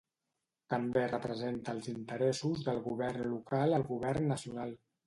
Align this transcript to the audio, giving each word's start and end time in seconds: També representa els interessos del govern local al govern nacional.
També 0.73 1.03
representa 1.11 1.75
els 1.77 1.91
interessos 1.93 2.67
del 2.71 2.83
govern 2.89 3.25
local 3.37 3.79
al 3.81 3.89
govern 3.95 4.31
nacional. 4.35 4.79